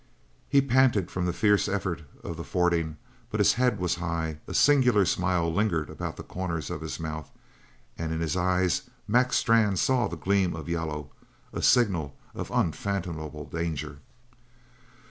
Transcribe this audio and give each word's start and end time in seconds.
He 0.49 0.61
panted 0.63 1.11
from 1.11 1.27
the 1.27 1.31
fierce 1.31 1.67
effort 1.69 2.01
of 2.23 2.35
the 2.35 2.43
fording, 2.43 2.97
but 3.29 3.39
his 3.39 3.53
head 3.53 3.77
was 3.79 3.97
high, 4.01 4.39
a 4.47 4.53
singular 4.55 5.05
smile 5.05 5.53
lingered 5.53 5.91
about 5.91 6.17
the 6.17 6.23
corners 6.23 6.71
of 6.71 6.81
his 6.81 6.99
mouth, 6.99 7.29
and 7.99 8.11
in 8.11 8.19
his 8.19 8.35
eyes 8.35 8.89
Mac 9.07 9.31
Strann 9.31 9.77
saw 9.77 10.07
the 10.07 10.17
gleam 10.17 10.55
of 10.55 10.67
yellow, 10.67 11.11
a 11.53 11.61
signal 11.61 12.17
of 12.33 12.49
unfathomable 12.49 13.45
danger. 13.45 13.99